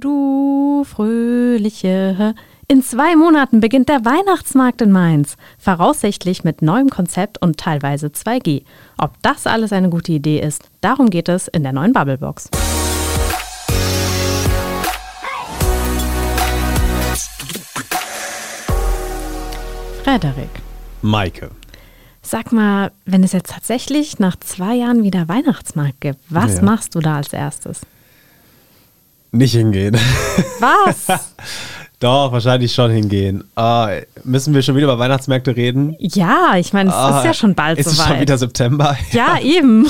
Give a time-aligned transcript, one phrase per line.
[0.00, 2.34] du Fröhliche.
[2.68, 5.36] In zwei Monaten beginnt der Weihnachtsmarkt in Mainz.
[5.58, 8.64] Voraussichtlich mit neuem Konzept und teilweise 2G.
[8.98, 12.48] Ob das alles eine gute Idee ist, darum geht es in der neuen Bubblebox.
[20.04, 20.50] Frederik.
[21.02, 21.50] Maike.
[22.22, 26.62] Sag mal, wenn es jetzt tatsächlich nach zwei Jahren wieder Weihnachtsmarkt gibt, was Ja.
[26.62, 27.80] machst du da als erstes?
[29.36, 29.94] Nicht hingehen.
[30.60, 31.20] Was?
[32.00, 33.44] Doch, wahrscheinlich schon hingehen.
[33.54, 33.90] Ah,
[34.24, 35.94] müssen wir schon wieder über Weihnachtsmärkte reden?
[35.98, 38.08] ja, ich meine, es ist ja schon bald Ist es soweit.
[38.08, 38.96] schon wieder September?
[39.12, 39.86] ja, eben.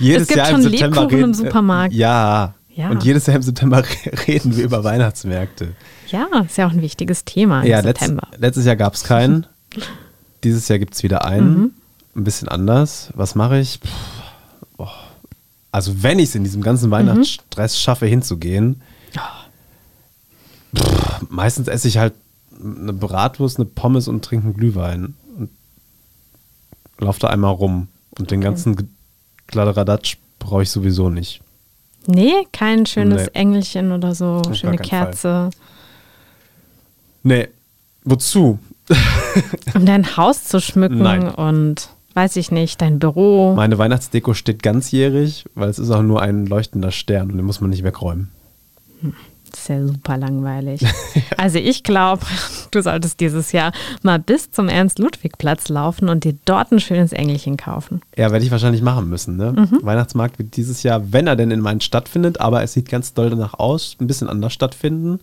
[0.00, 1.94] Jedes Es gibt Jahr schon im September Lebkuchen reden, im Supermarkt.
[1.94, 2.54] Ja.
[2.74, 2.90] Ja.
[2.90, 3.84] Und jedes Jahr im September
[4.26, 5.74] reden wir über Weihnachtsmärkte.
[6.08, 8.28] Ja, ist ja auch ein wichtiges Thema im ja, letzt, September.
[8.36, 9.46] letztes Jahr gab es keinen.
[10.42, 11.54] Dieses Jahr gibt es wieder einen.
[11.54, 11.70] Mhm.
[12.16, 13.10] Ein bisschen anders.
[13.14, 13.80] Was mache ich?
[13.80, 14.13] Puh, oh.
[15.74, 16.64] Also, wenn ich es in diesem Mhm.
[16.64, 18.80] ganzen Weihnachtsstress schaffe, hinzugehen,
[20.76, 22.14] pff, meistens esse ich halt
[22.62, 25.14] eine Bratwurst, eine Pommes und trinke einen Glühwein.
[25.36, 25.50] Und
[26.98, 27.88] laufe da einmal rum.
[28.18, 28.88] Und den ganzen
[29.48, 31.40] Kladderadatsch brauche ich sowieso nicht.
[32.06, 33.30] Nee, kein schönes Nee.
[33.40, 35.06] Engelchen oder so, gar schöne keinen Fall.
[35.06, 35.50] Kerze.
[37.24, 37.48] Nee.
[38.04, 38.58] Wozu?
[39.74, 41.28] Um dein Haus zu schmücken Nein.
[41.30, 43.54] und weiß ich nicht, dein Büro.
[43.54, 47.60] Meine Weihnachtsdeko steht ganzjährig, weil es ist auch nur ein leuchtender Stern und den muss
[47.60, 48.30] man nicht wegräumen.
[49.50, 50.80] Das ist ja super langweilig.
[51.36, 52.24] Also ich glaube,
[52.70, 57.56] du solltest dieses Jahr mal bis zum Ernst-Ludwig-Platz laufen und dir dort ein schönes Engelchen
[57.56, 58.00] kaufen.
[58.16, 59.36] Ja, werde ich wahrscheinlich machen müssen.
[59.36, 59.52] Ne?
[59.52, 59.80] Mhm.
[59.82, 63.30] Weihnachtsmarkt wird dieses Jahr, wenn er denn in Mainz stattfindet, aber es sieht ganz doll
[63.30, 65.20] danach aus, ein bisschen anders stattfinden.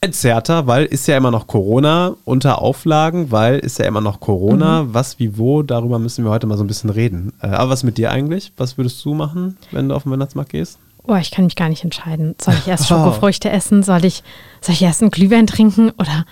[0.00, 4.84] Entzerrter, weil ist ja immer noch Corona unter Auflagen, weil ist ja immer noch Corona.
[4.84, 4.94] Mhm.
[4.94, 7.32] Was, wie, wo, darüber müssen wir heute mal so ein bisschen reden.
[7.42, 8.52] Äh, aber was mit dir eigentlich?
[8.56, 10.78] Was würdest du machen, wenn du auf den Weihnachtsmarkt gehst?
[11.02, 12.36] Oh, ich kann mich gar nicht entscheiden.
[12.40, 13.82] Soll ich erst Schokofrüchte essen?
[13.82, 14.22] Soll ich,
[14.60, 16.24] soll ich erst einen Glühwein trinken oder,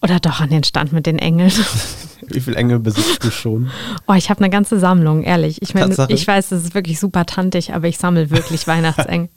[0.00, 1.52] oder doch an den Stand mit den Engeln?
[2.34, 3.70] Wie viele Engel besitzt du schon?
[4.06, 5.60] Oh, ich habe eine ganze Sammlung, ehrlich.
[5.62, 9.28] Ich meine, ich weiß, das ist wirklich super tantig, aber ich sammle wirklich Weihnachtsengel.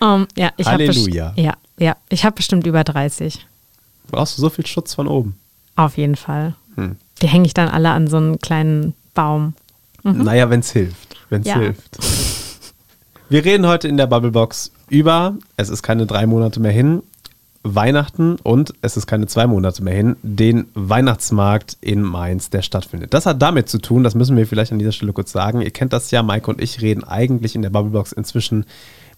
[0.00, 1.32] Um, ja, ich Halleluja.
[1.36, 3.46] ja, ja, ich habe bestimmt über 30.
[4.10, 5.36] Brauchst du so viel Schutz von oben?
[5.76, 6.54] Auf jeden Fall.
[6.76, 6.96] Hm.
[7.22, 9.54] Die hänge ich dann alle an so einen kleinen Baum.
[10.02, 11.16] Naja, wenn es hilft.
[11.28, 11.52] Wenn es Mhm.
[11.52, 11.58] Ja.
[11.58, 11.98] hilft.
[13.28, 17.02] Wir reden heute in der Bubblebox über, es ist keine drei Monate mehr hin,
[17.62, 23.12] Weihnachten und es ist keine zwei Monate mehr hin, den Weihnachtsmarkt in Mainz, der stattfindet.
[23.12, 25.60] Das hat damit zu tun, das müssen wir vielleicht an dieser Stelle kurz sagen.
[25.60, 28.64] Ihr kennt das ja, Maike und ich reden eigentlich in der Bubblebox inzwischen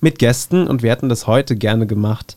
[0.00, 2.36] mit Gästen und wir hätten das heute gerne gemacht,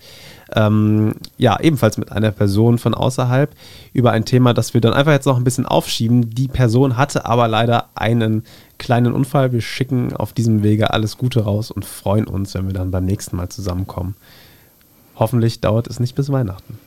[0.54, 3.50] ähm, ja, ebenfalls mit einer Person von außerhalb
[3.92, 6.30] über ein Thema, das wir dann einfach jetzt noch ein bisschen aufschieben.
[6.30, 8.44] Die Person hatte aber leider einen
[8.78, 9.52] kleinen Unfall.
[9.52, 13.06] Wir schicken auf diesem Wege alles Gute raus und freuen uns, wenn wir dann beim
[13.06, 14.16] nächsten Mal zusammenkommen.
[15.16, 16.78] Hoffentlich dauert es nicht bis Weihnachten.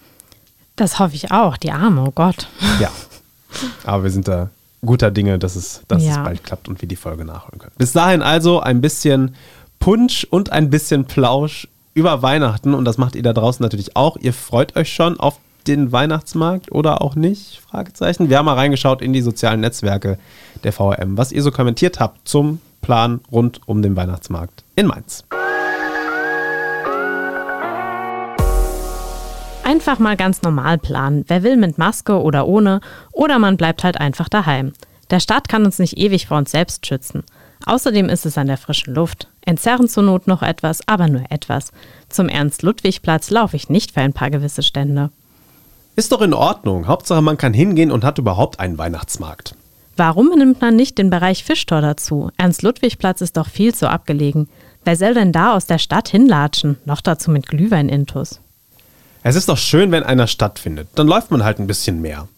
[0.76, 2.48] Das hoffe ich auch, die Arme, oh Gott.
[2.80, 2.90] Ja.
[3.84, 4.50] Aber wir sind da
[4.84, 6.22] guter Dinge, dass es, dass es Ja.
[6.22, 7.72] bald klappt und wir die Folge nachholen können.
[7.78, 9.34] Bis dahin also ein bisschen
[9.80, 14.16] Punsch und ein bisschen Plausch über Weihnachten und das macht ihr da draußen natürlich auch.
[14.18, 17.60] Ihr freut euch schon auf den Weihnachtsmarkt oder auch nicht?
[17.68, 18.28] Fragezeichen.
[18.30, 20.18] Wir haben mal reingeschaut in die sozialen Netzwerke
[20.62, 25.24] der VRM, was ihr so kommentiert habt zum Plan rund um den Weihnachtsmarkt in Mainz.
[29.68, 31.26] Einfach mal ganz normal planen.
[31.28, 32.80] Wer will mit Maske oder ohne,
[33.12, 34.72] oder man bleibt halt einfach daheim.
[35.10, 37.22] Der Staat kann uns nicht ewig vor uns selbst schützen.
[37.66, 39.28] Außerdem ist es an der frischen Luft.
[39.44, 41.70] Entzerren zur Not noch etwas, aber nur etwas.
[42.08, 45.10] Zum Ernst-Ludwig-Platz laufe ich nicht für ein paar gewisse Stände.
[45.96, 46.86] Ist doch in Ordnung.
[46.86, 49.54] Hauptsache, man kann hingehen und hat überhaupt einen Weihnachtsmarkt.
[49.98, 52.30] Warum nimmt man nicht den Bereich Fischtor dazu?
[52.38, 54.48] Ernst-Ludwig-Platz ist doch viel zu abgelegen.
[54.86, 56.78] Wer soll denn da aus der Stadt hinlatschen?
[56.86, 58.40] Noch dazu mit Glühwein-Intus.
[59.24, 60.88] Es ist doch schön, wenn einer stattfindet.
[60.94, 62.28] Dann läuft man halt ein bisschen mehr.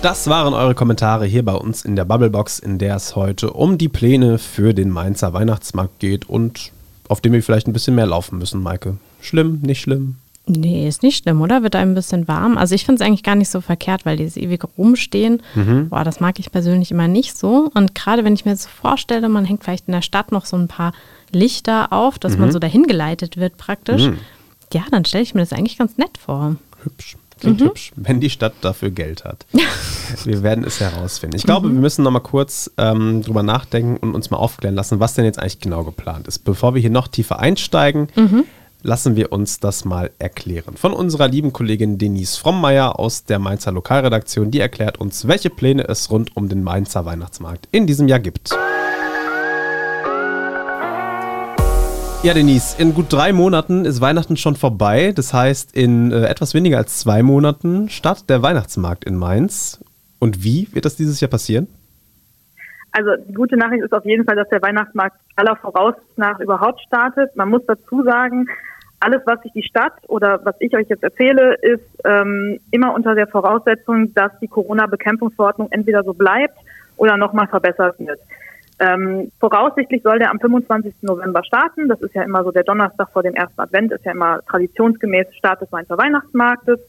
[0.00, 3.78] Das waren eure Kommentare hier bei uns in der Bubblebox, in der es heute um
[3.78, 6.72] die Pläne für den Mainzer Weihnachtsmarkt geht und
[7.08, 8.96] auf dem wir vielleicht ein bisschen mehr laufen müssen, Maike.
[9.20, 10.16] Schlimm, nicht schlimm?
[10.46, 11.62] Nee, ist nicht schlimm, oder?
[11.62, 12.58] Wird einem ein bisschen warm.
[12.58, 15.40] Also ich finde es eigentlich gar nicht so verkehrt, weil dieses ewige Rumstehen,
[15.88, 17.70] boah, das mag ich persönlich immer nicht so.
[17.74, 20.44] Und gerade wenn ich mir jetzt so vorstelle, man hängt vielleicht in der Stadt noch
[20.44, 20.92] so ein paar
[21.30, 24.02] Lichter auf, dass man so dahin geleitet wird praktisch.
[24.72, 26.56] Ja, dann stelle ich mir das eigentlich ganz nett vor.
[26.82, 27.16] Hübsch.
[27.40, 29.46] Klingt hübsch, wenn die Stadt dafür Geld hat.
[30.24, 31.36] wir werden es herausfinden.
[31.36, 35.00] Ich glaube, wir müssen noch mal kurz ähm, drüber nachdenken und uns mal aufklären lassen,
[35.00, 36.40] was denn jetzt eigentlich genau geplant ist.
[36.40, 38.08] Bevor wir hier noch tiefer einsteigen,
[38.82, 40.76] lassen wir uns das mal erklären.
[40.76, 44.50] Von unserer lieben Kollegin Denise Frommeier aus der Mainzer Lokalredaktion.
[44.50, 48.50] Die erklärt uns, welche Pläne es rund um den Mainzer Weihnachtsmarkt in diesem Jahr gibt.
[52.24, 55.12] Ja, Denise, in gut drei Monaten ist Weihnachten schon vorbei.
[55.12, 59.84] Das heißt, in äh, etwas weniger als zwei Monaten startet der Weihnachtsmarkt in Mainz.
[60.20, 61.66] Und wie wird das dieses Jahr passieren?
[62.92, 66.80] Also die gute Nachricht ist auf jeden Fall, dass der Weihnachtsmarkt aller Voraussicht nach überhaupt
[66.86, 67.34] startet.
[67.36, 68.46] Man muss dazu sagen,
[69.02, 73.14] alles, was sich die Stadt oder was ich euch jetzt erzähle, ist ähm, immer unter
[73.14, 76.56] der Voraussetzung, dass die Corona-Bekämpfungsverordnung entweder so bleibt
[76.96, 78.20] oder nochmal verbessert wird.
[78.78, 80.94] Ähm, voraussichtlich soll der am 25.
[81.02, 81.88] November starten.
[81.88, 85.34] Das ist ja immer so der Donnerstag vor dem ersten Advent, ist ja immer traditionsgemäß
[85.36, 86.80] Start des Mainzer Weihnachtsmarktes.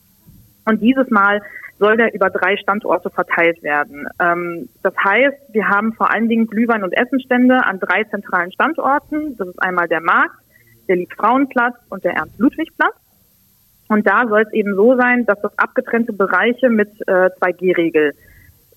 [0.66, 1.42] Und dieses Mal
[1.80, 4.08] soll der über drei Standorte verteilt werden.
[4.20, 9.36] Ähm, das heißt, wir haben vor allen Dingen Glühwein- und Essenstände an drei zentralen Standorten.
[9.38, 10.38] Das ist einmal der Markt,
[10.88, 12.96] der Liebfrauenplatz und der Ernst-Ludwig-Platz.
[13.90, 18.14] Und da soll es eben so sein, dass das abgetrennte Bereiche mit äh, 2G-Regel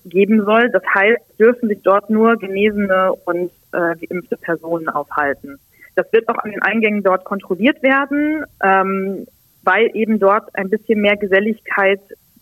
[0.05, 0.69] geben soll.
[0.69, 5.59] Das heißt, dürfen sich dort nur genesene und äh, geimpfte Personen aufhalten.
[5.95, 9.25] Das wird auch an den Eingängen dort kontrolliert werden, ähm,
[9.63, 11.99] weil eben dort ein bisschen mehr Geselligkeit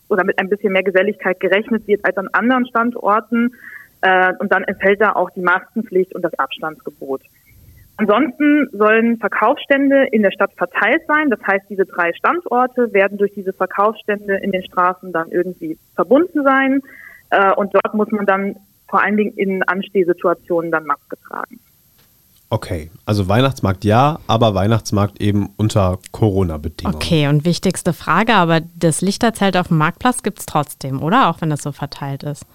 [0.10, 3.56] oder mit ein bisschen mehr Geselligkeit gerechnet wird als an anderen Standorten.
[4.02, 7.22] Äh, und dann entfällt da auch die Maskenpflicht und das Abstandsgebot.
[7.98, 11.30] Ansonsten sollen Verkaufsstände in der Stadt verteilt sein.
[11.30, 16.44] Das heißt, diese drei Standorte werden durch diese Verkaufsstände in den Straßen dann irgendwie verbunden
[16.44, 16.82] sein.
[17.30, 18.58] Äh, und dort muss man dann
[18.90, 21.60] vor allen Dingen in Anstehsituationen dann Maske tragen.
[22.50, 26.96] Okay, also Weihnachtsmarkt ja, aber Weihnachtsmarkt eben unter Corona-Bedingungen.
[26.96, 31.30] Okay, und wichtigste Frage, aber das Lichterzelt auf dem Marktplatz gibt es trotzdem, oder?
[31.30, 32.46] Auch wenn das so verteilt ist.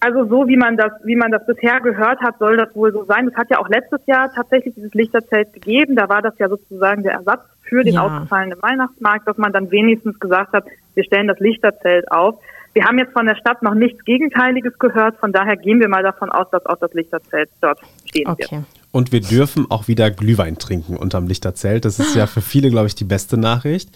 [0.00, 3.04] Also so wie man das, wie man das bisher gehört hat, soll das wohl so
[3.04, 3.26] sein.
[3.28, 5.96] Es hat ja auch letztes Jahr tatsächlich dieses Lichterzelt gegeben.
[5.96, 8.02] Da war das ja sozusagen der Ersatz für den ja.
[8.02, 10.64] ausgefallenen Weihnachtsmarkt, dass man dann wenigstens gesagt hat,
[10.94, 12.40] wir stellen das Lichterzelt auf.
[12.74, 16.02] Wir haben jetzt von der Stadt noch nichts Gegenteiliges gehört, von daher gehen wir mal
[16.02, 18.46] davon aus, dass auch das Lichterzelt dort stehen okay.
[18.50, 18.64] wird.
[18.92, 21.84] Und wir dürfen auch wieder Glühwein trinken unterm Lichterzelt.
[21.84, 23.90] Das ist ja für viele, glaube ich, die beste Nachricht.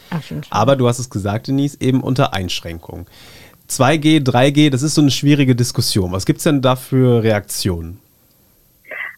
[0.50, 3.06] Aber du hast es gesagt, Denise, eben unter Einschränkung.
[3.78, 6.12] 2G, 3G, das ist so eine schwierige Diskussion.
[6.12, 7.98] Was gibt es denn da für Reaktionen?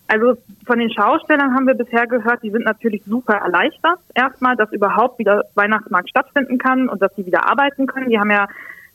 [0.06, 0.37] Also
[0.67, 3.99] von den Schaustellern haben wir bisher gehört, die sind natürlich super erleichtert.
[4.15, 8.11] Erstmal, dass überhaupt wieder Weihnachtsmarkt stattfinden kann und dass sie wieder arbeiten können.
[8.11, 8.47] Die haben ja,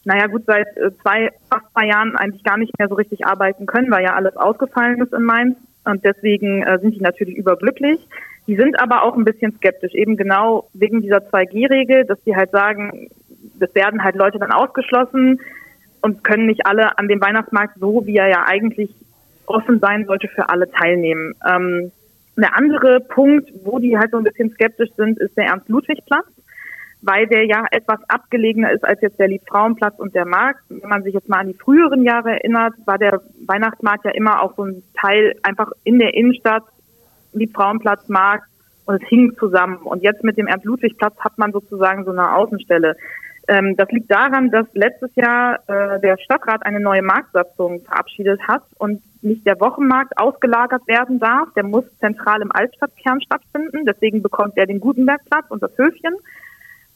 [0.06, 3.66] naja gut, seit äh, zwei, fast zwei Jahren eigentlich gar nicht mehr so richtig arbeiten
[3.66, 5.58] können, weil ja alles ausgefallen ist in Mainz.
[5.84, 8.00] Und deswegen äh, sind die natürlich überglücklich.
[8.48, 12.52] Die sind aber auch ein bisschen skeptisch, eben genau wegen dieser 2G-Regel, dass die halt
[12.52, 13.10] sagen,
[13.62, 15.40] es werden halt Leute dann ausgeschlossen
[16.02, 18.90] und können nicht alle an dem Weihnachtsmarkt so, wie er ja eigentlich
[19.46, 21.36] offen sein sollte, für alle teilnehmen.
[21.46, 21.92] Ähm,
[22.42, 26.28] der andere Punkt, wo die halt so ein bisschen skeptisch sind, ist der Ernst-Ludwig-Platz,
[27.02, 30.64] weil der ja etwas abgelegener ist als jetzt der Liebfrauenplatz und der Markt.
[30.70, 34.42] Wenn man sich jetzt mal an die früheren Jahre erinnert, war der Weihnachtsmarkt ja immer
[34.42, 36.64] auch so ein Teil einfach in der Innenstadt,
[37.34, 38.48] Liebfrauenplatz, Markt
[38.86, 39.78] und es hing zusammen.
[39.78, 42.96] Und jetzt mit dem Ernst-Ludwig-Platz hat man sozusagen so eine Außenstelle.
[43.50, 48.62] Ähm, das liegt daran, dass letztes Jahr äh, der Stadtrat eine neue Marktsatzung verabschiedet hat
[48.78, 51.52] und nicht der Wochenmarkt ausgelagert werden darf.
[51.56, 53.88] Der muss zentral im Altstadtkern stattfinden.
[53.88, 56.14] Deswegen bekommt er den Gutenbergplatz und das Höfchen.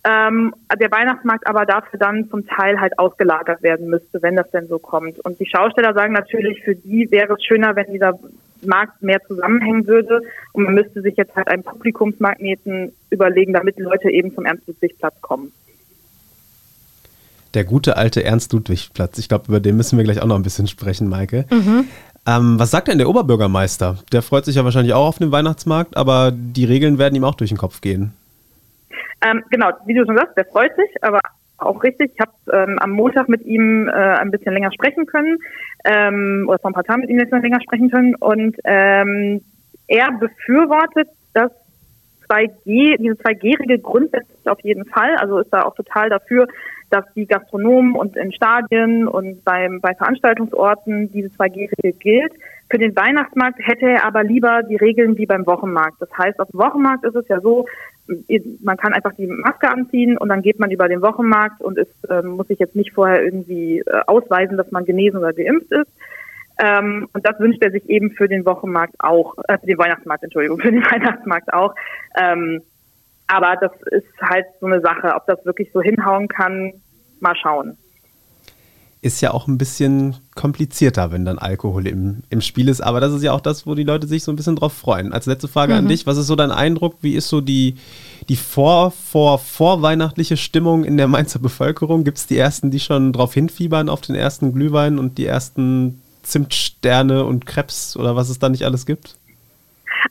[0.06, 4.68] Ähm, der Weihnachtsmarkt aber dafür dann zum Teil halt ausgelagert werden müsste, wenn das denn
[4.68, 5.20] so kommt.
[5.26, 8.20] Und die Schausteller sagen natürlich, für die wäre es schöner, wenn dieser
[8.64, 10.22] Markt mehr zusammenhängen würde.
[10.52, 15.52] Und man müsste sich jetzt halt einen Publikumsmagneten überlegen, damit Leute eben zum Ernst-Ludwig-Platz kommen.
[17.54, 19.20] Der gute alte Ernst-Ludwig-Platz.
[19.20, 21.46] Ich glaube, über den müssen wir gleich auch noch ein bisschen sprechen, Maike.
[21.52, 21.86] Mhm.
[22.26, 23.98] Ähm, was sagt denn der Oberbürgermeister?
[24.12, 27.36] Der freut sich ja wahrscheinlich auch auf den Weihnachtsmarkt, aber die Regeln werden ihm auch
[27.36, 28.14] durch den Kopf gehen.
[29.22, 31.20] Ähm, genau, wie du schon sagst, der freut sich, aber
[31.58, 32.12] auch richtig.
[32.14, 35.38] Ich habe ähm, am Montag mit ihm äh, ein bisschen länger sprechen können
[35.86, 39.42] ähm, oder vor ein paar Tagen mit ihm ein bisschen länger sprechen können und ähm,
[39.88, 41.10] er befürwortet,
[42.34, 46.48] 2G, diese 2G-Regel grundsätzlich auf jeden Fall, also ist da auch total dafür,
[46.90, 52.34] dass die Gastronomen und in Stadien und beim, bei Veranstaltungsorten diese 2G-Regel gilt.
[52.70, 56.00] Für den Weihnachtsmarkt hätte er aber lieber die Regeln wie beim Wochenmarkt.
[56.00, 57.66] Das heißt, auf dem Wochenmarkt ist es ja so,
[58.62, 61.96] man kann einfach die Maske anziehen und dann geht man über den Wochenmarkt und ist,
[62.10, 65.92] äh, muss sich jetzt nicht vorher irgendwie äh, ausweisen, dass man genesen oder geimpft ist.
[66.60, 70.24] Ähm, und das wünscht er sich eben für den Wochenmarkt auch, äh, für den Weihnachtsmarkt,
[70.24, 71.74] Entschuldigung, für den Weihnachtsmarkt auch.
[72.18, 72.62] Ähm,
[73.28, 76.74] aber das ist halt so eine Sache, ob das wirklich so hinhauen kann,
[77.20, 77.78] mal schauen.
[79.02, 82.80] Ist ja auch ein bisschen komplizierter, wenn dann Alkohol im, im Spiel ist.
[82.80, 85.12] Aber das ist ja auch das, wo die Leute sich so ein bisschen drauf freuen.
[85.12, 85.80] Als letzte Frage mhm.
[85.80, 86.98] an dich, was ist so dein Eindruck?
[87.02, 87.76] Wie ist so die,
[88.30, 92.06] die vor, vor, vorweihnachtliche Stimmung in der Mainzer Bevölkerung?
[92.06, 96.03] Gibt es die ersten, die schon drauf hinfiebern auf den ersten Glühwein und die ersten
[96.24, 99.18] Zimtsterne und Krebs oder was es da nicht alles gibt?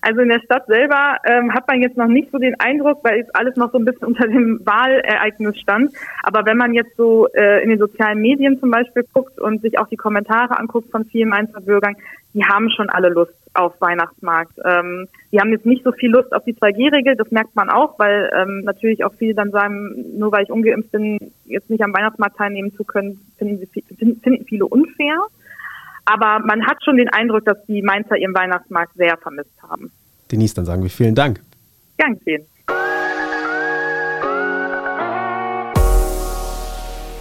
[0.00, 3.18] Also in der Stadt selber ähm, hat man jetzt noch nicht so den Eindruck, weil
[3.18, 5.92] jetzt alles noch so ein bisschen unter dem Wahlereignis stand.
[6.22, 9.78] Aber wenn man jetzt so äh, in den sozialen Medien zum Beispiel guckt und sich
[9.78, 11.96] auch die Kommentare anguckt von vielen Mainzer Bürgern,
[12.34, 14.58] die haben schon alle Lust auf Weihnachtsmarkt.
[14.64, 17.98] Ähm, die haben jetzt nicht so viel Lust auf die 2G-Regel, das merkt man auch,
[17.98, 21.92] weil ähm, natürlich auch viele dann sagen, nur weil ich ungeimpft bin, jetzt nicht am
[21.92, 23.68] Weihnachtsmarkt teilnehmen zu können, finden,
[24.22, 25.18] finden viele unfair.
[26.04, 29.92] Aber man hat schon den Eindruck, dass die Mainzer ihren Weihnachtsmarkt sehr vermisst haben.
[30.30, 31.40] Denise, dann sagen wir vielen Dank.
[31.96, 32.46] Gern geschehen.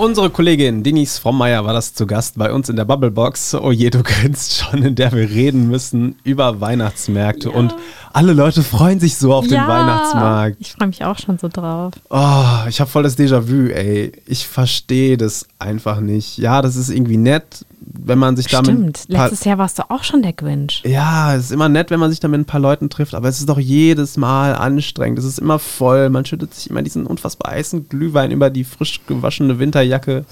[0.01, 3.53] Unsere Kollegin Denise Frommeier war das zu Gast bei uns in der Bubblebox.
[3.53, 7.49] Oh je, du grinst schon, in der wir reden müssen über Weihnachtsmärkte.
[7.49, 7.55] Ja.
[7.55, 7.75] Und
[8.11, 10.57] alle Leute freuen sich so auf ja, den Weihnachtsmarkt.
[10.59, 11.93] Ich freue mich auch schon so drauf.
[12.09, 14.11] Oh, ich habe voll das Déjà-vu, ey.
[14.25, 16.39] Ich verstehe das einfach nicht.
[16.39, 18.67] Ja, das ist irgendwie nett, wenn man sich damit.
[18.67, 20.81] Stimmt, letztes Jahr warst du auch schon der Grinch.
[20.85, 23.27] Ja, es ist immer nett, wenn man sich da mit ein paar Leuten trifft, aber
[23.27, 25.19] es ist doch jedes Mal anstrengend.
[25.19, 26.09] Es ist immer voll.
[26.09, 30.25] Man schüttet sich immer diesen unfassbar heißen Glühwein über die frisch gewaschene Winterjacke.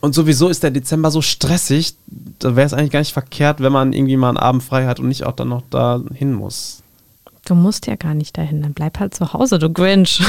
[0.00, 1.94] Und sowieso ist der Dezember so stressig,
[2.38, 5.00] da wäre es eigentlich gar nicht verkehrt, wenn man irgendwie mal einen Abend frei hat
[5.00, 6.82] und nicht auch dann noch da hin muss.
[7.48, 10.20] Du musst ja gar nicht dahin, dann bleib halt zu Hause, du Grinch.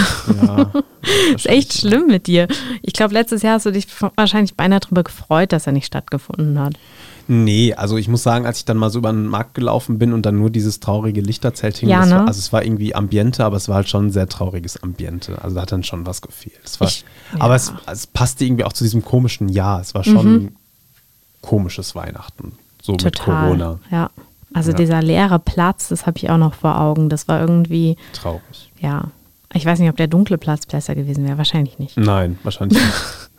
[0.41, 0.71] Ja,
[1.35, 2.47] ist echt schlimm mit dir.
[2.81, 6.57] Ich glaube, letztes Jahr hast du dich wahrscheinlich beinahe darüber gefreut, dass er nicht stattgefunden
[6.57, 6.75] hat.
[7.27, 10.13] Nee, also ich muss sagen, als ich dann mal so über den Markt gelaufen bin
[10.13, 12.11] und dann nur dieses traurige Lichterzelt hing, ja, ne?
[12.11, 15.41] war, also es war irgendwie Ambiente, aber es war halt schon ein sehr trauriges Ambiente.
[15.43, 16.79] Also da hat dann schon was gefehlt.
[16.79, 17.41] War, ich, ja.
[17.41, 19.81] Aber es, es, passte irgendwie auch zu diesem komischen Jahr.
[19.81, 20.35] Es war schon mhm.
[20.45, 20.55] ein
[21.41, 23.79] komisches Weihnachten, so Total, mit Corona.
[23.91, 24.09] Ja.
[24.53, 24.77] Also ja.
[24.77, 27.09] dieser leere Platz, das habe ich auch noch vor Augen.
[27.09, 27.97] Das war irgendwie.
[28.13, 28.71] Traurig.
[28.79, 29.11] Ja.
[29.53, 31.37] Ich weiß nicht, ob der dunkle Platz besser gewesen wäre.
[31.37, 31.97] Wahrscheinlich nicht.
[31.97, 33.29] Nein, wahrscheinlich nicht.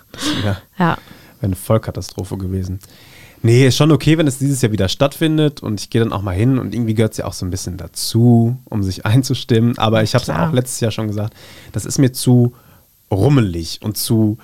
[0.44, 0.56] ja.
[0.78, 0.96] ja.
[0.96, 0.96] Wäre
[1.40, 2.80] eine Vollkatastrophe gewesen.
[3.42, 6.20] Nee, ist schon okay, wenn es dieses Jahr wieder stattfindet und ich gehe dann auch
[6.20, 9.78] mal hin und irgendwie gehört es ja auch so ein bisschen dazu, um sich einzustimmen.
[9.78, 11.34] Aber ich habe es auch letztes Jahr schon gesagt,
[11.72, 12.54] das ist mir zu
[13.10, 14.38] rummelig und zu,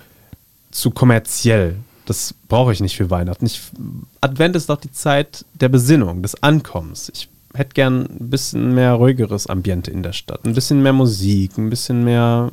[0.70, 1.76] zu kommerziell.
[2.06, 3.46] Das brauche ich nicht für Weihnachten.
[3.46, 3.60] Ich,
[4.20, 7.10] Advent ist doch die Zeit der Besinnung, des Ankommens.
[7.12, 10.44] Ich hätte gern ein bisschen mehr ruhigeres Ambiente in der Stadt.
[10.44, 12.50] Ein bisschen mehr Musik, ein bisschen mehr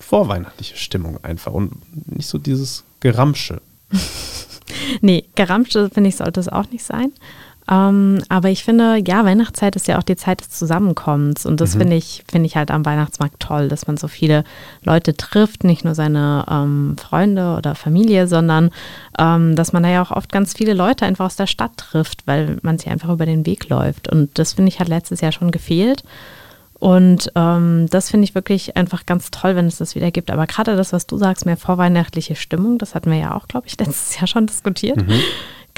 [0.00, 1.72] vorweihnachtliche Stimmung einfach und
[2.16, 3.60] nicht so dieses Geramsche.
[5.00, 7.12] nee, Geramsche, finde ich, sollte es auch nicht sein.
[7.70, 11.44] Ähm, aber ich finde, ja, Weihnachtszeit ist ja auch die Zeit des Zusammenkommens.
[11.44, 11.80] Und das mhm.
[11.80, 14.44] finde ich, finde ich halt am Weihnachtsmarkt toll, dass man so viele
[14.82, 18.70] Leute trifft, nicht nur seine ähm, Freunde oder Familie, sondern
[19.18, 22.26] ähm, dass man da ja auch oft ganz viele Leute einfach aus der Stadt trifft,
[22.26, 24.08] weil man sich einfach über den Weg läuft.
[24.10, 26.04] Und das finde ich hat letztes Jahr schon gefehlt.
[26.78, 30.30] Und ähm, das finde ich wirklich einfach ganz toll, wenn es das wieder gibt.
[30.30, 33.66] Aber gerade das, was du sagst, mehr vorweihnachtliche Stimmung, das hatten wir ja auch, glaube
[33.66, 34.96] ich, letztes Jahr schon diskutiert.
[35.06, 35.20] Mhm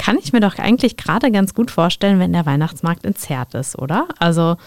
[0.01, 4.07] kann ich mir doch eigentlich gerade ganz gut vorstellen, wenn der Weihnachtsmarkt entzerrt ist, oder?
[4.17, 4.57] Also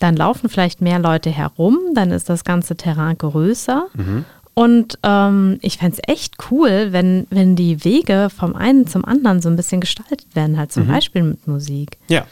[0.00, 3.88] dann laufen vielleicht mehr Leute herum, dann ist das ganze Terrain größer.
[3.92, 4.24] Mhm.
[4.54, 9.42] Und ähm, ich fände es echt cool, wenn, wenn die Wege vom einen zum anderen
[9.42, 10.88] so ein bisschen gestaltet werden, halt zum mhm.
[10.88, 11.98] Beispiel mit Musik.
[12.08, 12.26] Ja,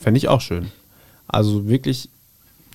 [0.00, 0.72] fände ich auch schön.
[1.28, 2.08] Also wirklich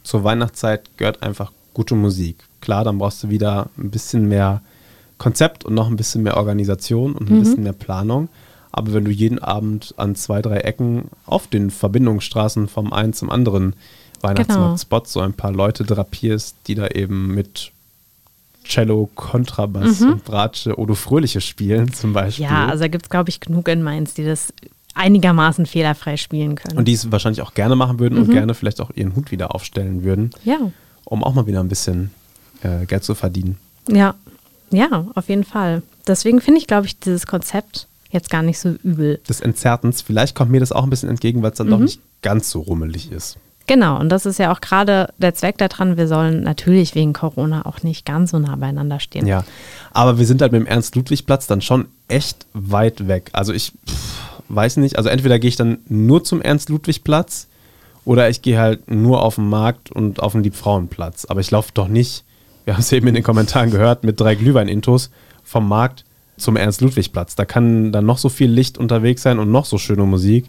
[0.04, 2.38] zur Weihnachtszeit gehört einfach gute Musik.
[2.62, 4.62] Klar, dann brauchst du wieder ein bisschen mehr
[5.18, 7.40] Konzept und noch ein bisschen mehr Organisation und ein mhm.
[7.40, 8.30] bisschen mehr Planung.
[8.72, 13.30] Aber wenn du jeden Abend an zwei, drei Ecken auf den Verbindungsstraßen vom einen zum
[13.30, 13.76] anderen
[14.22, 15.10] Weihnachtsmarkt-Spot genau.
[15.10, 17.72] so ein paar Leute drapierst, die da eben mit
[18.64, 20.14] Cello, Kontrabass mhm.
[20.14, 22.46] und Bratsche oder Fröhliche spielen zum Beispiel.
[22.46, 24.54] Ja, also da gibt es, glaube ich, genug in Mainz, die das
[24.94, 26.78] einigermaßen fehlerfrei spielen können.
[26.78, 28.26] Und die es wahrscheinlich auch gerne machen würden mhm.
[28.26, 30.32] und gerne vielleicht auch ihren Hut wieder aufstellen würden.
[30.44, 30.58] Ja.
[31.06, 32.12] Um auch mal wieder ein bisschen
[32.64, 33.58] äh, Geld zu verdienen.
[33.88, 34.16] Ja,
[34.72, 35.82] ja, auf jeden Fall.
[36.08, 39.20] Deswegen finde ich, glaube ich, dieses Konzept jetzt gar nicht so übel.
[39.28, 41.72] Des Entzerrens, vielleicht kommt mir das auch ein bisschen entgegen, weil es dann mhm.
[41.72, 43.38] doch nicht ganz so rummelig ist.
[43.68, 47.66] Genau, und das ist ja auch gerade der Zweck daran, wir sollen natürlich wegen Corona
[47.66, 49.28] auch nicht ganz so nah beieinander stehen.
[49.28, 49.44] Ja,
[49.92, 53.30] aber wir sind halt mit dem Ernst-Ludwig-Platz dann schon echt weit weg.
[53.34, 57.48] Also ich pff, weiß nicht, also entweder gehe ich dann nur zum Ernst-Ludwig-Platz
[58.06, 61.26] oder ich gehe halt nur auf den Markt und auf den Liebfrauenplatz.
[61.26, 62.24] Aber ich laufe doch nicht,
[62.64, 65.10] wir haben es eben in den Kommentaren gehört, mit drei Glühwein-Intos
[65.44, 66.06] vom Markt
[66.38, 67.36] zum Ernst-Ludwig-Platz.
[67.36, 70.46] Da kann dann noch so viel Licht unterwegs sein und noch so schöne Musik.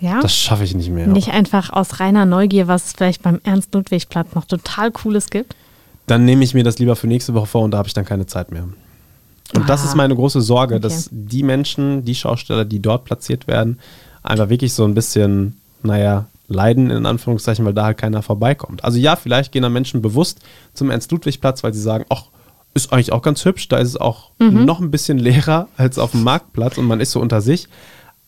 [0.00, 0.20] Ja.
[0.20, 1.06] Das schaffe ich nicht mehr.
[1.06, 5.54] Nicht einfach aus reiner Neugier, was es vielleicht beim Ernst-Ludwig-Platz noch total Cooles gibt.
[6.06, 8.04] Dann nehme ich mir das lieber für nächste Woche vor und da habe ich dann
[8.04, 8.64] keine Zeit mehr.
[9.54, 9.66] Und ah.
[9.66, 10.82] das ist meine große Sorge, okay.
[10.82, 13.78] dass die Menschen, die Schausteller, die dort platziert werden,
[14.24, 18.84] einfach wirklich so ein bisschen, naja, leiden in Anführungszeichen, weil da halt keiner vorbeikommt.
[18.84, 20.40] Also ja, vielleicht gehen da Menschen bewusst
[20.74, 22.24] zum Ernst-Ludwig-Platz, weil sie sagen, ach,
[22.74, 23.68] ist eigentlich auch ganz hübsch.
[23.68, 24.64] Da ist es auch mhm.
[24.64, 27.68] noch ein bisschen leerer als auf dem Marktplatz und man ist so unter sich.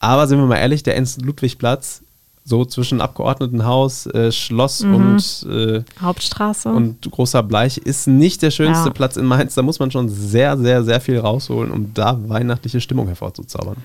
[0.01, 2.03] Aber sind wir mal ehrlich, der Ernst-Ludwig-Platz
[2.47, 4.95] so zwischen Abgeordnetenhaus, äh, Schloss mhm.
[4.95, 8.93] und äh, Hauptstraße und großer Bleich ist nicht der schönste ja.
[8.93, 9.55] Platz in Mainz.
[9.55, 13.77] Da muss man schon sehr, sehr, sehr viel rausholen, um da weihnachtliche Stimmung hervorzuzaubern.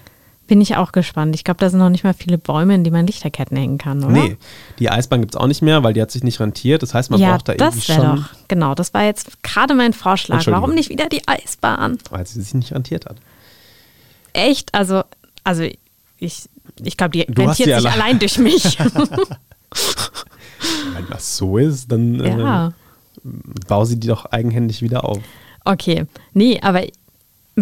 [0.49, 1.35] Bin ich auch gespannt.
[1.35, 4.03] Ich glaube, da sind noch nicht mal viele Bäume, in die man Lichterketten hängen kann,
[4.03, 4.13] oder?
[4.13, 4.37] Nee,
[4.79, 6.81] die Eisbahn gibt es auch nicht mehr, weil die hat sich nicht rentiert.
[6.81, 7.95] Das heißt, man ja, braucht da irgendwie schon...
[7.95, 8.47] Ja, das doch.
[8.47, 10.47] Genau, das war jetzt gerade mein Vorschlag.
[10.47, 11.99] Warum nicht wieder die Eisbahn?
[12.09, 13.17] Weil sie sich nicht rentiert hat.
[14.33, 14.73] Echt?
[14.73, 15.03] Also,
[15.43, 15.63] also
[16.17, 16.49] ich,
[16.83, 18.79] ich glaube, die du rentiert sich alle allein durch mich.
[20.95, 22.67] Wenn das so ist, dann äh, ja.
[22.67, 22.71] äh,
[23.67, 25.19] bau sie die doch eigenhändig wieder auf.
[25.63, 26.83] Okay, nee, aber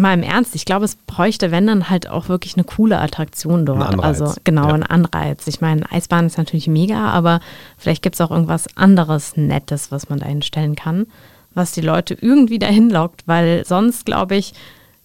[0.00, 3.66] mal im Ernst, ich glaube, es bräuchte, wenn dann halt auch wirklich eine coole Attraktion
[3.66, 4.02] dort.
[4.02, 4.74] Also genau, ja.
[4.74, 5.46] ein Anreiz.
[5.46, 7.40] Ich meine, Eisbahn ist natürlich mega, aber
[7.76, 11.06] vielleicht gibt es auch irgendwas anderes Nettes, was man da hinstellen kann,
[11.54, 14.54] was die Leute irgendwie dahin lockt, weil sonst, glaube ich,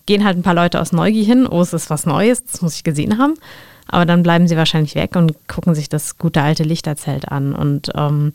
[0.05, 2.75] gehen halt ein paar Leute aus Neugier hin, oh, es ist was Neues, das muss
[2.75, 3.35] ich gesehen haben.
[3.87, 7.53] Aber dann bleiben sie wahrscheinlich weg und gucken sich das gute alte Lichterzelt an.
[7.53, 8.33] Und ähm,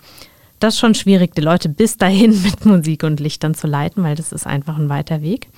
[0.61, 4.15] das ist schon schwierig, die Leute bis dahin mit Musik und Lichtern zu leiten, weil
[4.15, 5.49] das ist einfach ein weiter Weg.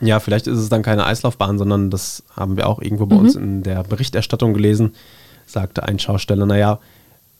[0.00, 3.22] Ja, vielleicht ist es dann keine Eislaufbahn, sondern das haben wir auch irgendwo bei mhm.
[3.22, 4.94] uns in der Berichterstattung gelesen,
[5.46, 6.78] sagte ein Schausteller, naja,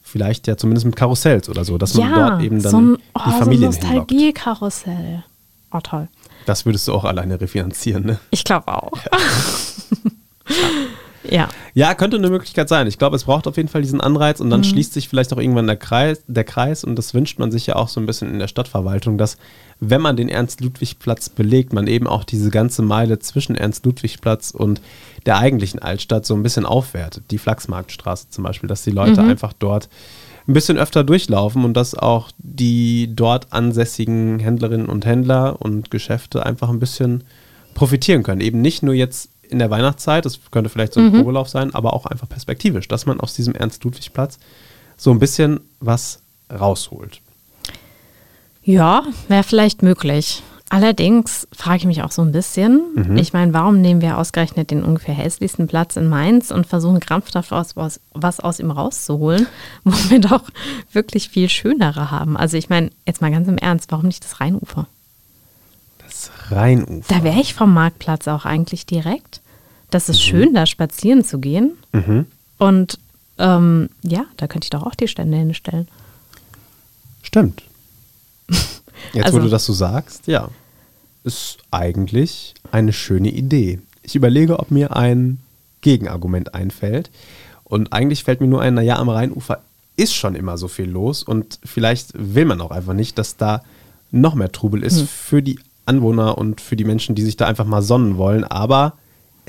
[0.03, 3.21] vielleicht ja zumindest mit Karussells oder so, dass man dort eben dann so ein, oh,
[3.27, 5.25] die Familien so ein Nostalgie-Karussell.
[5.73, 6.09] Oh, toll.
[6.47, 8.19] Das würdest du auch alleine refinanzieren, ne?
[8.31, 8.93] Ich glaube auch.
[8.97, 9.19] Ja.
[11.29, 11.49] ja.
[11.75, 12.87] Ja, könnte eine Möglichkeit sein.
[12.87, 14.65] Ich glaube, es braucht auf jeden Fall diesen Anreiz und dann mhm.
[14.65, 17.77] schließt sich vielleicht auch irgendwann der Kreis, der Kreis und das wünscht man sich ja
[17.77, 19.37] auch so ein bisschen in der Stadtverwaltung, dass
[19.81, 24.81] wenn man den Ernst-Ludwig-Platz belegt, man eben auch diese ganze Meile zwischen Ernst-Ludwig-Platz und
[25.27, 27.25] der eigentlichen Altstadt so ein bisschen aufwertet.
[27.31, 29.31] Die Flachsmarktstraße zum Beispiel, dass die Leute mhm.
[29.31, 29.89] einfach dort
[30.49, 36.45] ein bisschen öfter durchlaufen und dass auch die dort ansässigen Händlerinnen und Händler und Geschäfte
[36.45, 37.25] einfach ein bisschen
[37.75, 38.41] profitieren können.
[38.41, 41.19] Eben nicht nur jetzt in der Weihnachtszeit, das könnte vielleicht so ein mhm.
[41.19, 44.39] Probelauf sein, aber auch einfach perspektivisch, dass man aus diesem Ernst-Ludwig-Platz
[44.97, 47.21] so ein bisschen was rausholt.
[48.63, 50.43] Ja, wäre vielleicht möglich.
[50.73, 53.17] Allerdings frage ich mich auch so ein bisschen, mhm.
[53.17, 57.51] ich meine, warum nehmen wir ausgerechnet den ungefähr hässlichsten Platz in Mainz und versuchen krampfhaft
[57.51, 59.49] was, was, was aus ihm rauszuholen,
[59.85, 60.45] wo wir doch
[60.93, 62.37] wirklich viel schönere haben.
[62.37, 64.87] Also ich meine, jetzt mal ganz im Ernst, warum nicht das Rheinufer?
[66.05, 67.15] Das Rheinufer.
[67.17, 69.40] Da wäre ich vom Marktplatz auch eigentlich direkt.
[69.91, 70.23] Das ist mhm.
[70.23, 71.73] schön, da spazieren zu gehen.
[71.93, 72.27] Mhm.
[72.59, 72.99] Und
[73.39, 75.89] ähm, ja, da könnte ich doch auch die Stände hinstellen.
[77.23, 77.63] Stimmt.
[79.13, 80.49] Jetzt, also, wo du das so sagst, ja,
[81.25, 83.81] ist eigentlich eine schöne Idee.
[84.03, 85.39] Ich überlege, ob mir ein
[85.81, 87.11] Gegenargument einfällt.
[87.65, 89.61] Und eigentlich fällt mir nur ein, naja, am Rheinufer
[89.97, 93.63] ist schon immer so viel los und vielleicht will man auch einfach nicht, dass da
[94.11, 95.07] noch mehr Trubel ist hm.
[95.07, 98.45] für die Anwohner und für die Menschen, die sich da einfach mal sonnen wollen.
[98.45, 98.95] Aber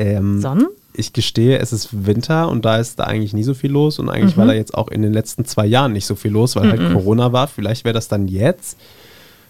[0.01, 0.67] ähm, Sonnen?
[0.93, 4.09] ich gestehe, es ist Winter und da ist da eigentlich nie so viel los und
[4.09, 4.41] eigentlich mhm.
[4.41, 6.79] war da jetzt auch in den letzten zwei Jahren nicht so viel los, weil halt
[6.79, 6.85] mhm.
[6.85, 7.47] halt Corona war.
[7.47, 8.77] Vielleicht wäre das dann jetzt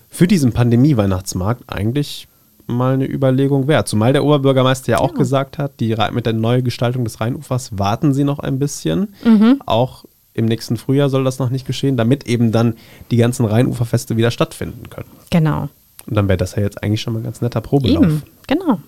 [0.10, 2.28] für diesen Pandemie-Weihnachtsmarkt eigentlich
[2.68, 3.88] mal eine Überlegung wert.
[3.88, 5.18] Zumal der Oberbürgermeister ja auch ja.
[5.18, 9.14] gesagt hat, die, mit der Neugestaltung des Rheinufers warten sie noch ein bisschen.
[9.24, 9.62] Mhm.
[9.66, 12.76] Auch im nächsten Frühjahr soll das noch nicht geschehen, damit eben dann
[13.10, 15.10] die ganzen Rheinuferfeste wieder stattfinden können.
[15.30, 15.70] Genau.
[16.08, 18.04] Und dann wäre das ja jetzt eigentlich schon mal ein ganz netter Probelauf.
[18.04, 18.80] Eben, genau.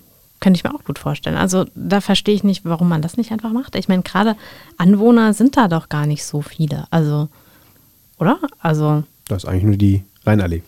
[0.44, 1.38] Könnte ich mir auch gut vorstellen.
[1.38, 3.76] Also da verstehe ich nicht, warum man das nicht einfach macht.
[3.76, 4.36] Ich meine, gerade
[4.76, 6.84] Anwohner sind da doch gar nicht so viele.
[6.90, 7.30] Also,
[8.18, 8.38] oder?
[8.58, 9.04] Also.
[9.26, 10.60] Das ist eigentlich nur die Rheinallee.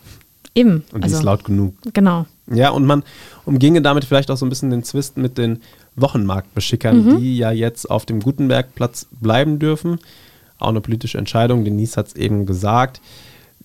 [0.54, 0.82] Eben.
[0.92, 1.74] Und also, die ist laut genug.
[1.92, 2.24] Genau.
[2.46, 3.02] Ja, und man
[3.44, 5.60] umginge damit vielleicht auch so ein bisschen den Zwist mit den
[5.96, 7.20] Wochenmarktbeschickern, mhm.
[7.20, 9.98] die ja jetzt auf dem Gutenbergplatz bleiben dürfen.
[10.58, 11.66] Auch eine politische Entscheidung.
[11.66, 13.02] Denise hat es eben gesagt.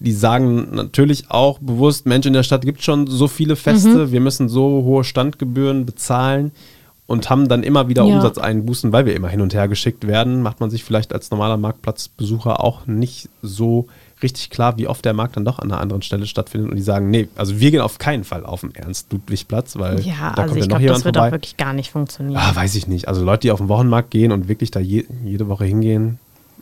[0.04, 4.08] Die sagen natürlich auch bewusst, Mensch, in der Stadt gibt es schon so viele Feste,
[4.08, 4.12] mhm.
[4.12, 6.52] wir müssen so hohe Standgebühren bezahlen
[7.06, 8.16] und haben dann immer wieder ja.
[8.16, 10.42] Umsatzeinbußen, weil wir immer hin und her geschickt werden.
[10.42, 13.88] Macht man sich vielleicht als normaler Marktplatzbesucher auch nicht so
[14.24, 16.84] richtig klar, wie oft der Markt dann doch an einer anderen Stelle stattfindet und die
[16.84, 20.54] sagen, nee, also wir gehen auf keinen Fall auf den Ernst-Ludwig-Platz, weil ja, da also
[20.54, 21.28] kommt ich ja noch glaub, jemand das wird vorbei.
[21.28, 22.42] auch wirklich gar nicht funktionieren.
[22.42, 23.08] Ah, weiß ich nicht.
[23.08, 26.18] Also Leute, die auf den Wochenmarkt gehen und wirklich da je, jede Woche hingehen,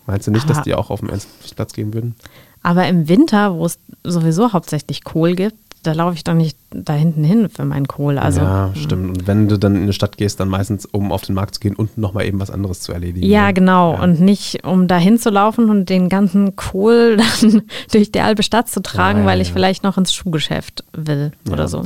[0.07, 2.15] meinst du nicht, Aber dass die auch auf den Ernst-Ludwig-Platz gehen würden?
[2.62, 6.93] Aber im Winter, wo es sowieso hauptsächlich Kohl gibt, da laufe ich doch nicht da
[6.93, 8.17] hinten hin für meinen Kohl.
[8.17, 9.17] Also, ja, stimmt.
[9.17, 11.62] Und wenn du dann in eine Stadt gehst, dann meistens, um auf den Markt zu
[11.62, 13.25] gehen und nochmal eben was anderes zu erledigen.
[13.25, 13.53] Ja, ne?
[13.53, 13.93] genau.
[13.93, 14.03] Ja.
[14.03, 18.81] Und nicht, um da hinzulaufen und den ganzen Kohl dann durch die halbe Stadt zu
[18.81, 21.85] tragen, ja, weil ich vielleicht noch ins Schuhgeschäft will oder so.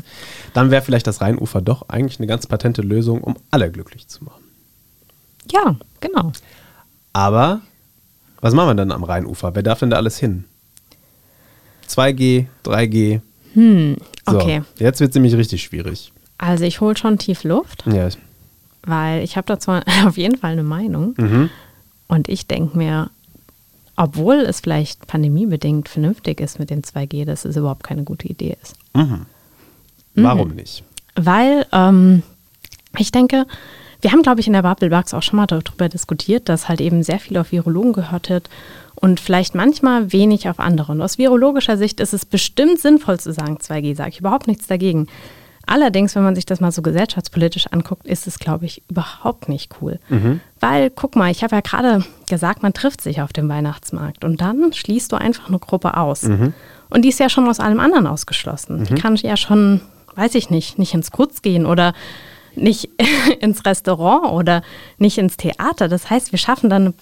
[0.56, 4.24] Dann wäre vielleicht das Rheinufer doch eigentlich eine ganz patente Lösung, um alle glücklich zu
[4.24, 4.42] machen.
[5.52, 6.32] Ja, genau.
[7.12, 7.62] Aber
[8.44, 9.56] was machen wir dann am Rheinufer?
[9.56, 10.44] Wer darf denn da alles hin?
[11.88, 13.22] 2G, 3G,
[13.54, 14.62] hm, okay.
[14.76, 16.12] So, jetzt wird es nämlich richtig schwierig.
[16.38, 17.86] Also ich hole schon tief Luft.
[17.86, 18.10] Ja.
[18.84, 19.72] Weil ich habe dazu
[20.06, 21.14] auf jeden Fall eine Meinung.
[21.18, 21.50] Mhm.
[22.08, 23.10] Und ich denke mir,
[23.96, 28.58] obwohl es vielleicht pandemiebedingt vernünftig ist mit den 2G, dass es überhaupt keine gute Idee
[28.62, 28.76] ist.
[28.96, 29.26] Mhm.
[30.16, 30.56] Warum mhm.
[30.56, 30.84] nicht?
[31.16, 32.24] Weil ähm,
[32.98, 33.46] ich denke,
[34.04, 37.04] wir haben, glaube ich, in der Bubble-Bugs auch schon mal darüber diskutiert, dass halt eben
[37.04, 38.50] sehr viel auf Virologen gehört wird
[38.96, 40.92] und vielleicht manchmal wenig auf andere.
[40.92, 44.68] Und aus virologischer Sicht ist es bestimmt sinnvoll zu sagen 2G, sage ich überhaupt nichts
[44.68, 45.08] dagegen.
[45.66, 49.74] Allerdings, wenn man sich das mal so gesellschaftspolitisch anguckt, ist es, glaube ich, überhaupt nicht
[49.82, 50.00] cool.
[50.10, 50.42] Mhm.
[50.60, 54.42] Weil, guck mal, ich habe ja gerade gesagt, man trifft sich auf dem Weihnachtsmarkt und
[54.42, 56.24] dann schließt du einfach eine Gruppe aus.
[56.24, 56.54] Mhm.
[56.90, 58.80] Und die ist ja schon aus allem anderen ausgeschlossen.
[58.80, 58.84] Mhm.
[58.84, 59.80] Die kann ja schon,
[60.16, 61.94] weiß ich nicht, nicht ins Kurz gehen oder
[62.56, 62.90] nicht
[63.40, 64.62] ins Restaurant oder
[64.98, 65.88] nicht ins Theater.
[65.88, 66.94] Das heißt, wir schaffen dann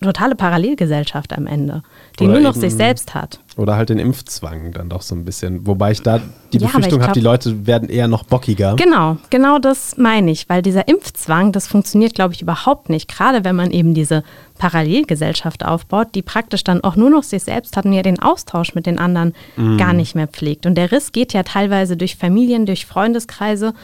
[0.00, 1.82] eine totale Parallelgesellschaft am Ende,
[2.18, 3.40] die oder nur noch sich selbst hat.
[3.56, 5.66] Oder halt den Impfzwang dann doch so ein bisschen.
[5.66, 6.20] Wobei ich da
[6.52, 8.76] die ja, Befürchtung habe, die Leute werden eher noch bockiger.
[8.76, 13.08] Genau, genau das meine ich, weil dieser Impfzwang, das funktioniert, glaube ich, überhaupt nicht.
[13.08, 14.24] Gerade wenn man eben diese
[14.58, 18.74] Parallelgesellschaft aufbaut, die praktisch dann auch nur noch sich selbst hat und ja den Austausch
[18.74, 19.76] mit den anderen mm.
[19.76, 20.64] gar nicht mehr pflegt.
[20.64, 23.74] Und der Riss geht ja teilweise durch Familien, durch Freundeskreise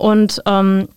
[0.00, 0.88] und ähm,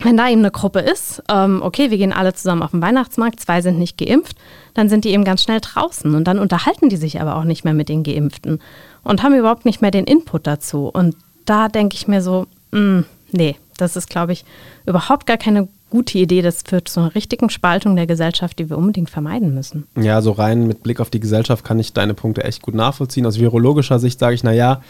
[0.00, 3.40] wenn da eben eine Gruppe ist, ähm, okay, wir gehen alle zusammen auf den Weihnachtsmarkt,
[3.40, 4.36] zwei sind nicht geimpft,
[4.74, 7.64] dann sind die eben ganz schnell draußen und dann unterhalten die sich aber auch nicht
[7.64, 8.60] mehr mit den Geimpften
[9.02, 10.90] und haben überhaupt nicht mehr den Input dazu.
[10.92, 14.44] Und da denke ich mir so, mh, hm, nee, das ist, glaube ich,
[14.84, 16.42] überhaupt gar keine gute Idee.
[16.42, 19.86] Das führt zu einer richtigen Spaltung der Gesellschaft, die wir unbedingt vermeiden müssen.
[19.96, 23.24] Ja, so rein mit Blick auf die Gesellschaft kann ich deine Punkte echt gut nachvollziehen.
[23.24, 24.82] Aus virologischer Sicht sage ich, naja,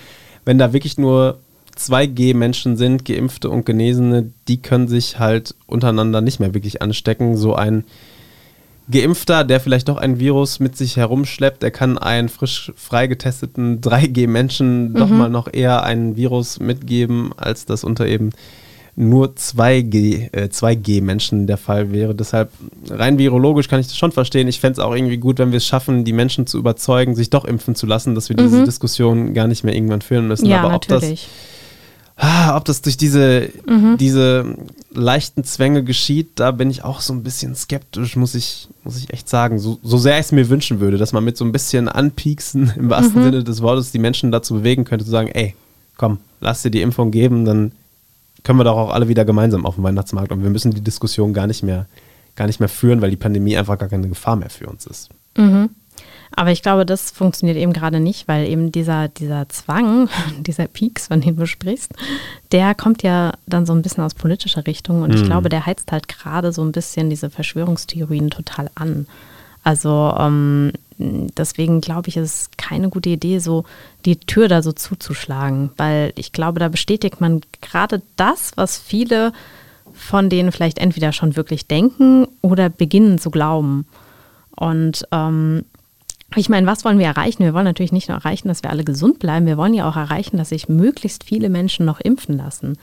[0.44, 1.38] wenn da wirklich nur
[1.76, 7.36] 2G-Menschen sind, Geimpfte und Genesene, die können sich halt untereinander nicht mehr wirklich anstecken.
[7.36, 7.84] So ein
[8.90, 14.90] Geimpfter, der vielleicht doch ein Virus mit sich herumschleppt, der kann einen frisch freigetesteten 3G-Menschen
[14.90, 14.94] mhm.
[14.94, 18.30] doch mal noch eher ein Virus mitgeben, als das unter eben
[18.96, 22.14] nur 2G, äh, 2G-Menschen der Fall wäre.
[22.14, 22.50] Deshalb
[22.88, 24.48] rein virologisch kann ich das schon verstehen.
[24.48, 27.30] Ich fände es auch irgendwie gut, wenn wir es schaffen, die Menschen zu überzeugen, sich
[27.30, 28.44] doch impfen zu lassen, dass wir mhm.
[28.44, 30.46] diese Diskussion gar nicht mehr irgendwann führen müssen.
[30.46, 31.02] Ja, Aber natürlich.
[31.02, 31.28] ob das
[32.54, 33.96] ob das durch diese, mhm.
[33.98, 34.56] diese
[34.92, 39.12] leichten Zwänge geschieht, da bin ich auch so ein bisschen skeptisch, muss ich, muss ich
[39.12, 39.58] echt sagen.
[39.58, 42.72] So, so sehr ich es mir wünschen würde, dass man mit so ein bisschen Anpieksen
[42.76, 43.24] im wahrsten mhm.
[43.24, 45.54] Sinne des Wortes die Menschen dazu bewegen könnte, zu sagen, ey,
[45.96, 47.72] komm, lass dir die Impfung geben, dann
[48.42, 51.32] können wir doch auch alle wieder gemeinsam auf dem Weihnachtsmarkt und wir müssen die Diskussion
[51.32, 51.86] gar nicht mehr,
[52.36, 55.10] gar nicht mehr führen, weil die Pandemie einfach gar keine Gefahr mehr für uns ist.
[55.36, 55.70] Mhm.
[56.36, 60.08] Aber ich glaube, das funktioniert eben gerade nicht, weil eben dieser, dieser Zwang,
[60.40, 61.92] dieser Peaks, von dem du sprichst,
[62.52, 65.16] der kommt ja dann so ein bisschen aus politischer Richtung und mhm.
[65.16, 69.06] ich glaube, der heizt halt gerade so ein bisschen diese Verschwörungstheorien total an.
[69.62, 73.64] Also ähm, deswegen glaube ich, ist es keine gute Idee, so
[74.04, 79.32] die Tür da so zuzuschlagen, weil ich glaube, da bestätigt man gerade das, was viele
[79.92, 83.86] von denen vielleicht entweder schon wirklich denken oder beginnen zu glauben.
[84.56, 85.64] Und ähm,
[86.36, 87.44] ich meine, was wollen wir erreichen?
[87.44, 89.96] Wir wollen natürlich nicht nur erreichen, dass wir alle gesund bleiben, wir wollen ja auch
[89.96, 92.78] erreichen, dass sich möglichst viele Menschen noch impfen lassen.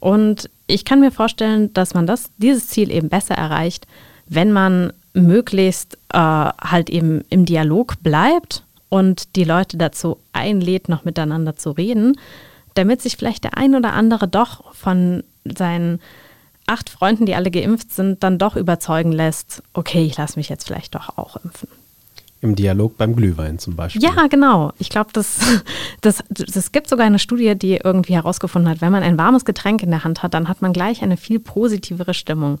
[0.00, 3.86] Und ich kann mir vorstellen, dass man das, dieses Ziel eben besser erreicht,
[4.26, 11.04] wenn man möglichst äh, halt eben im Dialog bleibt und die Leute dazu einlädt, noch
[11.04, 12.18] miteinander zu reden,
[12.74, 16.00] damit sich vielleicht der ein oder andere doch von seinen
[16.66, 20.66] acht Freunden, die alle geimpft sind, dann doch überzeugen lässt, okay, ich lasse mich jetzt
[20.66, 21.68] vielleicht doch auch impfen.
[22.42, 24.02] Im Dialog beim Glühwein zum Beispiel.
[24.02, 24.72] Ja, genau.
[24.78, 25.38] Ich glaube, das,
[26.00, 29.80] das, das gibt sogar eine Studie, die irgendwie herausgefunden hat, wenn man ein warmes Getränk
[29.84, 32.58] in der Hand hat, dann hat man gleich eine viel positivere Stimmung.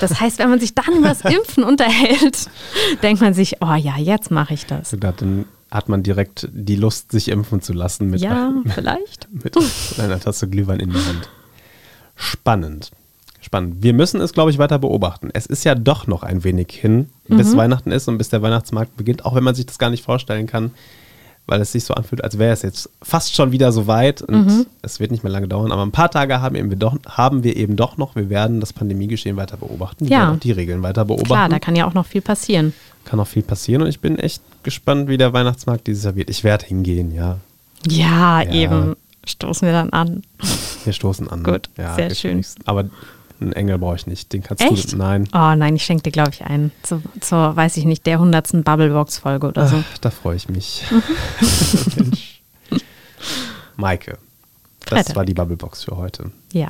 [0.00, 2.48] Das heißt, wenn man sich dann über das Impfen unterhält,
[3.02, 4.96] denkt man sich, oh ja, jetzt mache ich das.
[4.98, 8.08] Dann hat man direkt die Lust, sich impfen zu lassen.
[8.08, 9.28] Mit ja, vielleicht.
[9.30, 9.58] mit
[9.98, 11.28] einer Tasse Glühwein in der Hand.
[12.14, 12.92] Spannend.
[13.46, 13.76] Spannend.
[13.80, 15.30] Wir müssen es, glaube ich, weiter beobachten.
[15.32, 17.58] Es ist ja doch noch ein wenig hin, bis mhm.
[17.58, 20.48] Weihnachten ist und bis der Weihnachtsmarkt beginnt, auch wenn man sich das gar nicht vorstellen
[20.48, 20.72] kann,
[21.46, 24.46] weil es sich so anfühlt, als wäre es jetzt fast schon wieder so weit und
[24.46, 24.66] mhm.
[24.82, 25.70] es wird nicht mehr lange dauern.
[25.70, 28.16] Aber ein paar Tage haben, eben doch, haben wir eben doch noch.
[28.16, 30.06] Wir werden das Pandemiegeschehen weiter beobachten.
[30.06, 30.18] Wir ja.
[30.22, 31.28] werden auch die Regeln weiter beobachten.
[31.28, 32.72] Klar, da kann ja auch noch viel passieren.
[33.04, 36.30] Kann auch viel passieren und ich bin echt gespannt, wie der Weihnachtsmarkt dieses Jahr wird.
[36.30, 37.38] Ich werde hingehen, ja.
[37.86, 38.42] ja.
[38.42, 38.96] Ja, eben.
[39.24, 40.24] Stoßen wir dann an.
[40.82, 41.44] Wir stoßen an.
[41.44, 42.44] Gut, ja, sehr schön.
[42.64, 42.90] Aber
[43.40, 44.32] einen Engel brauche ich nicht.
[44.32, 44.92] Den kannst Echt?
[44.92, 44.96] du.
[44.96, 45.28] Nein.
[45.32, 46.72] Oh nein, ich schenke dir, glaube ich, einen.
[46.82, 49.76] Zur, zur, weiß ich nicht, der hundertsten Bubblebox-Folge oder so.
[49.76, 50.84] Ach, da freue ich mich.
[53.76, 54.18] Maike,
[54.80, 55.16] das Freitag.
[55.16, 56.30] war die Bubblebox für heute.
[56.52, 56.68] Ja.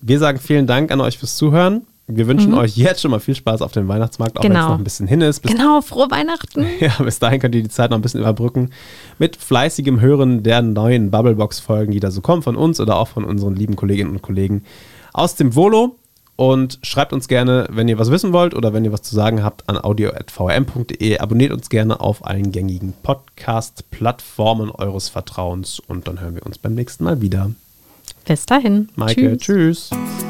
[0.00, 1.86] Wir sagen vielen Dank an euch fürs Zuhören.
[2.16, 2.58] Wir wünschen mhm.
[2.58, 4.54] euch jetzt schon mal viel Spaß auf dem Weihnachtsmarkt, auch genau.
[4.54, 5.40] wenn es noch ein bisschen hin ist.
[5.40, 6.66] Bis genau, frohe Weihnachten.
[6.80, 8.70] Ja, bis dahin könnt ihr die Zeit noch ein bisschen überbrücken
[9.18, 13.24] mit fleißigem Hören der neuen Bubblebox-Folgen, die da so kommen von uns oder auch von
[13.24, 14.64] unseren lieben Kolleginnen und Kollegen
[15.12, 15.96] aus dem Volo.
[16.36, 19.44] und schreibt uns gerne, wenn ihr was wissen wollt oder wenn ihr was zu sagen
[19.44, 21.18] habt, an audio.vrm.de.
[21.18, 26.74] Abonniert uns gerne auf allen gängigen Podcast-Plattformen eures Vertrauens und dann hören wir uns beim
[26.74, 27.50] nächsten Mal wieder.
[28.24, 28.88] Bis dahin.
[28.96, 29.90] Maike, tschüss.
[29.90, 30.29] tschüss.